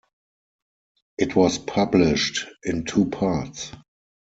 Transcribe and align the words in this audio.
It 1.19 1.35
was 1.35 1.59
published 1.59 2.47
in 2.63 2.85
two 2.85 3.05
parts. 3.05 3.71